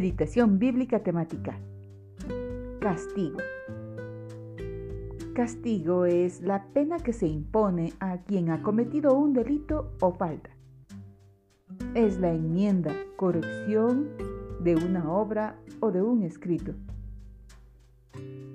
[0.00, 1.58] Meditación bíblica temática.
[2.80, 3.36] Castigo.
[5.34, 10.48] Castigo es la pena que se impone a quien ha cometido un delito o falta.
[11.92, 14.08] Es la enmienda, corrección
[14.60, 16.72] de una obra o de un escrito.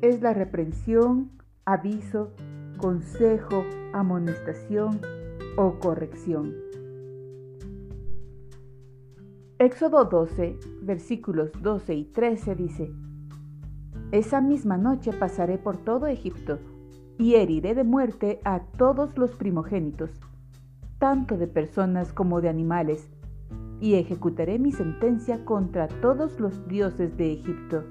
[0.00, 1.32] Es la reprensión,
[1.64, 2.30] aviso,
[2.76, 5.00] consejo, amonestación
[5.56, 6.54] o corrección.
[9.62, 12.92] Éxodo 12, versículos 12 y 13 dice,
[14.10, 16.58] Esa misma noche pasaré por todo Egipto
[17.16, 20.10] y heriré de muerte a todos los primogénitos,
[20.98, 23.08] tanto de personas como de animales,
[23.80, 27.84] y ejecutaré mi sentencia contra todos los dioses de Egipto.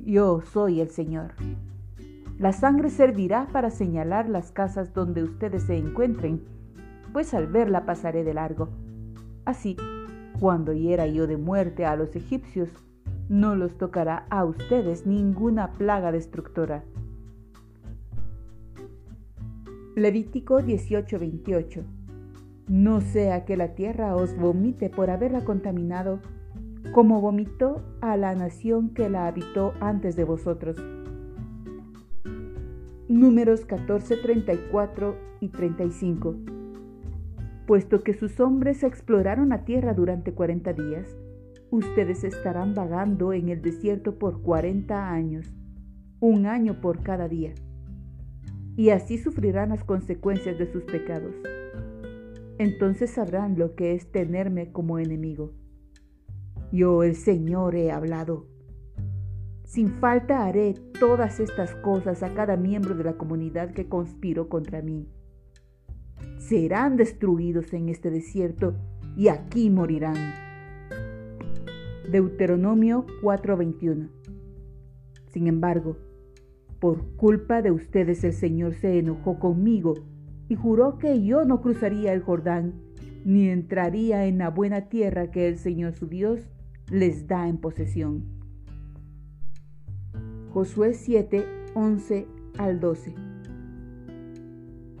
[0.00, 1.34] Yo soy el Señor.
[2.36, 6.42] La sangre servirá para señalar las casas donde ustedes se encuentren,
[7.12, 8.70] pues al verla pasaré de largo.
[9.44, 9.76] Así,
[10.38, 12.68] cuando hiera yo de muerte a los egipcios,
[13.28, 16.84] no los tocará a ustedes ninguna plaga destructora.
[19.96, 21.82] Levítico 18:28
[22.68, 26.20] No sea que la tierra os vomite por haberla contaminado,
[26.92, 30.76] como vomitó a la nación que la habitó antes de vosotros.
[33.08, 36.55] Números 14, 34 y 35.
[37.66, 41.16] Puesto que sus hombres exploraron la tierra durante 40 días,
[41.70, 45.52] ustedes estarán vagando en el desierto por 40 años,
[46.20, 47.54] un año por cada día,
[48.76, 51.34] y así sufrirán las consecuencias de sus pecados.
[52.58, 55.52] Entonces sabrán lo que es tenerme como enemigo.
[56.70, 58.46] Yo el Señor he hablado.
[59.64, 64.82] Sin falta haré todas estas cosas a cada miembro de la comunidad que conspiró contra
[64.82, 65.08] mí.
[66.48, 68.76] Serán destruidos en este desierto
[69.16, 70.14] y aquí morirán.
[72.08, 74.10] Deuteronomio 4:21
[75.26, 75.96] Sin embargo,
[76.78, 79.94] por culpa de ustedes el Señor se enojó conmigo
[80.48, 82.74] y juró que yo no cruzaría el Jordán
[83.24, 86.48] ni entraría en la buena tierra que el Señor su Dios
[86.92, 88.22] les da en posesión.
[90.52, 91.44] Josué 7,
[91.74, 93.35] 11 al 12.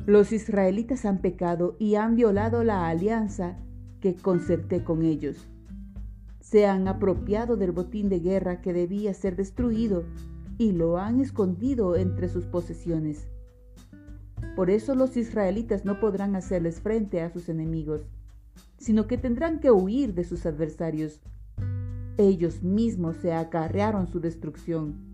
[0.06, 3.58] Los israelitas han pecado y han violado la alianza
[4.00, 5.48] que concerté con ellos.
[6.38, 10.04] Se han apropiado del botín de guerra que debía ser destruido
[10.58, 13.26] y lo han escondido entre sus posesiones.
[14.54, 18.02] Por eso los israelitas no podrán hacerles frente a sus enemigos,
[18.78, 21.20] sino que tendrán que huir de sus adversarios.
[22.16, 25.05] Ellos mismos se acarrearon su destrucción.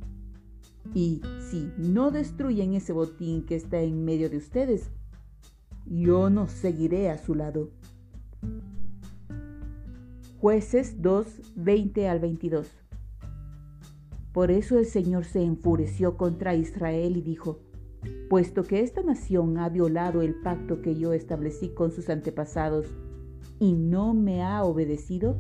[0.94, 4.91] Y si no destruyen ese botín que está en medio de ustedes,
[5.87, 7.70] yo no seguiré a su lado.
[10.38, 12.69] Jueces 2, 20 al 22.
[14.32, 17.60] Por eso el Señor se enfureció contra Israel y dijo,
[18.28, 22.87] puesto que esta nación ha violado el pacto que yo establecí con sus antepasados
[23.60, 25.37] y no me ha obedecido,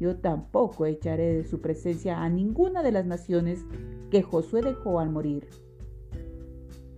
[0.00, 3.66] yo tampoco echaré de su presencia a ninguna de las naciones
[4.10, 5.46] que Josué dejó al morir.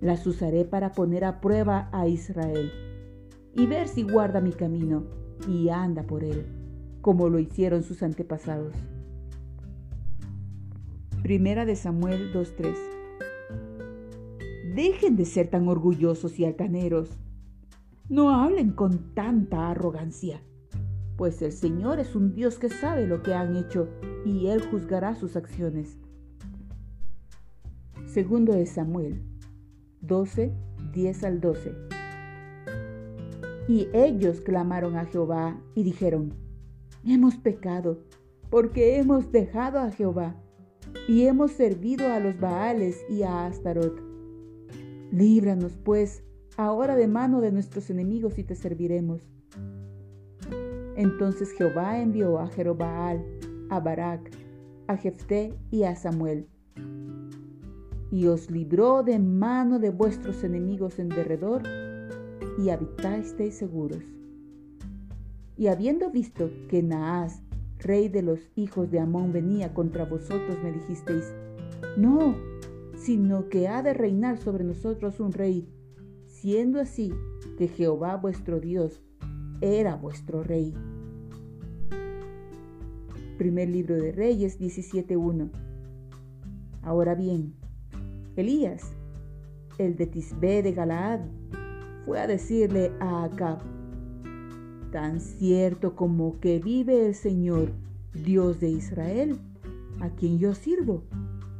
[0.00, 2.70] Las usaré para poner a prueba a Israel
[3.54, 5.04] y ver si guarda mi camino
[5.48, 6.46] y anda por él,
[7.00, 8.72] como lo hicieron sus antepasados.
[11.24, 12.74] Primera de Samuel 2.3
[14.76, 17.18] Dejen de ser tan orgullosos y altaneros.
[18.08, 20.40] No hablen con tanta arrogancia
[21.16, 23.88] pues el Señor es un Dios que sabe lo que han hecho
[24.24, 25.98] y Él juzgará sus acciones.
[28.06, 29.22] Segundo de Samuel
[30.02, 30.52] 12,
[30.92, 31.74] 10 al 12.
[33.68, 36.34] Y ellos clamaron a Jehová y dijeron,
[37.04, 38.02] hemos pecado,
[38.50, 40.34] porque hemos dejado a Jehová
[41.08, 44.00] y hemos servido a los Baales y a Astarot.
[45.12, 46.24] Líbranos, pues,
[46.56, 49.22] ahora de mano de nuestros enemigos y te serviremos.
[50.96, 53.24] Entonces Jehová envió a Jerobaal,
[53.70, 54.30] a Barak,
[54.86, 56.46] a Jefté y a Samuel.
[58.10, 61.62] Y os libró de mano de vuestros enemigos en derredor,
[62.58, 64.02] y habitasteis seguros.
[65.56, 67.42] Y habiendo visto que Naas,
[67.78, 71.32] rey de los hijos de Amón, venía contra vosotros, me dijisteis,
[71.96, 72.36] no,
[72.96, 75.66] sino que ha de reinar sobre nosotros un rey,
[76.26, 77.12] siendo así
[77.56, 79.02] que Jehová vuestro Dios
[79.62, 80.74] era vuestro rey.
[83.38, 85.50] Primer libro de Reyes 17.1.
[86.82, 87.54] Ahora bien,
[88.34, 88.92] Elías,
[89.78, 91.20] el de Tisbé de Galaad,
[92.04, 93.60] fue a decirle a Acab,
[94.90, 97.70] tan cierto como que vive el Señor,
[98.12, 99.38] Dios de Israel,
[100.00, 101.04] a quien yo sirvo,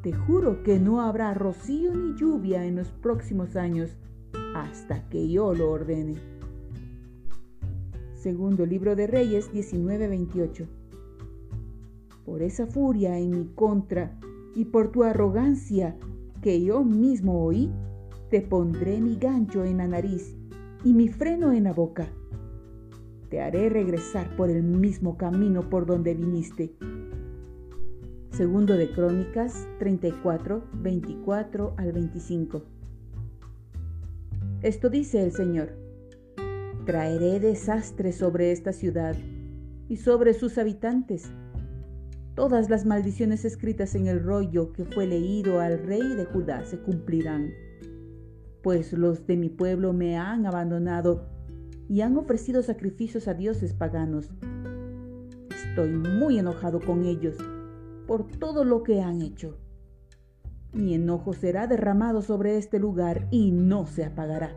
[0.02, 3.96] te juro que no habrá rocío ni lluvia en los próximos años
[4.54, 6.41] hasta que yo lo ordene.
[8.22, 10.68] Segundo libro de Reyes 19:28.
[12.24, 14.16] Por esa furia en mi contra
[14.54, 15.96] y por tu arrogancia
[16.40, 17.72] que yo mismo oí,
[18.30, 20.36] te pondré mi gancho en la nariz
[20.84, 22.12] y mi freno en la boca.
[23.28, 26.76] Te haré regresar por el mismo camino por donde viniste.
[28.30, 32.62] Segundo de Crónicas 34, 24 al 25.
[34.62, 35.81] Esto dice el Señor.
[36.84, 39.14] Traeré desastre sobre esta ciudad
[39.88, 41.30] y sobre sus habitantes.
[42.34, 46.80] Todas las maldiciones escritas en el rollo que fue leído al rey de Judá se
[46.80, 47.52] cumplirán,
[48.64, 51.28] pues los de mi pueblo me han abandonado
[51.88, 54.32] y han ofrecido sacrificios a dioses paganos.
[55.54, 57.36] Estoy muy enojado con ellos
[58.08, 59.56] por todo lo que han hecho.
[60.72, 64.50] Mi enojo será derramado sobre este lugar y no se apagará.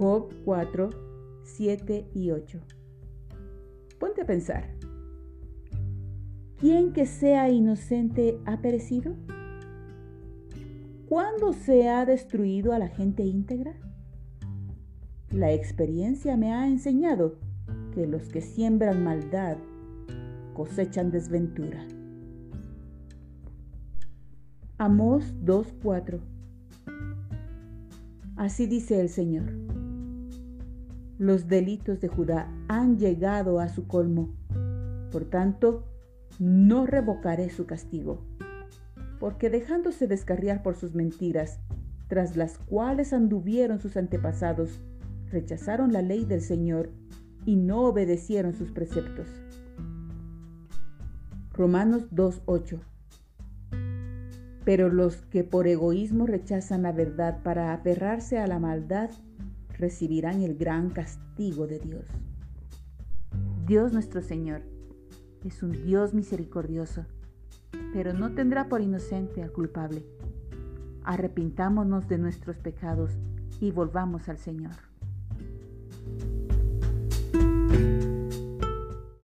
[0.00, 0.88] Job 4,
[1.42, 2.58] 7 y 8.
[3.98, 4.70] Ponte a pensar.
[6.56, 9.14] ¿Quién que sea inocente ha perecido?
[11.06, 13.74] ¿Cuándo se ha destruido a la gente íntegra?
[15.32, 17.36] La experiencia me ha enseñado
[17.94, 19.58] que los que siembran maldad
[20.54, 21.86] cosechan desventura.
[24.78, 26.20] Amós 2.4
[28.36, 29.69] Así dice el Señor.
[31.20, 34.30] Los delitos de Judá han llegado a su colmo.
[35.12, 35.84] Por tanto,
[36.38, 38.24] no revocaré su castigo.
[39.18, 41.60] Porque dejándose descarriar por sus mentiras,
[42.08, 44.80] tras las cuales anduvieron sus antepasados,
[45.30, 46.88] rechazaron la ley del Señor
[47.44, 49.28] y no obedecieron sus preceptos.
[51.52, 52.80] Romanos 2.8
[54.62, 59.10] pero los que por egoísmo rechazan la verdad para aferrarse a la maldad
[59.80, 62.04] recibirán el gran castigo de Dios.
[63.66, 64.62] Dios nuestro Señor
[65.44, 67.06] es un Dios misericordioso,
[67.92, 70.04] pero no tendrá por inocente al culpable.
[71.02, 73.12] Arrepintámonos de nuestros pecados
[73.60, 74.89] y volvamos al Señor.